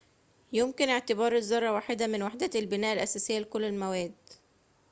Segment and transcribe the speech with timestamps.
[0.53, 4.15] يُمكن اعتبار الذرة واحدة من وحدات البناء الأساسية لكل المواد